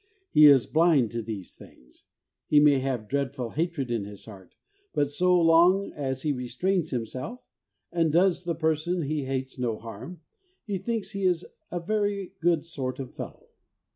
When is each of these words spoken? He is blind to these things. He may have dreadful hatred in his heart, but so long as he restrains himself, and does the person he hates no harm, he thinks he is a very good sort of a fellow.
He 0.31 0.47
is 0.47 0.65
blind 0.65 1.11
to 1.11 1.21
these 1.21 1.55
things. 1.55 2.05
He 2.47 2.59
may 2.59 2.79
have 2.79 3.07
dreadful 3.07 3.51
hatred 3.51 3.91
in 3.91 4.03
his 4.05 4.25
heart, 4.25 4.55
but 4.93 5.11
so 5.11 5.39
long 5.39 5.91
as 5.91 6.23
he 6.23 6.31
restrains 6.31 6.89
himself, 6.89 7.45
and 7.91 8.11
does 8.11 8.43
the 8.43 8.55
person 8.55 9.03
he 9.03 9.25
hates 9.25 9.59
no 9.59 9.77
harm, 9.77 10.21
he 10.65 10.79
thinks 10.79 11.11
he 11.11 11.25
is 11.25 11.45
a 11.69 11.79
very 11.79 12.33
good 12.41 12.65
sort 12.65 12.97
of 12.99 13.09
a 13.09 13.13
fellow. 13.13 13.49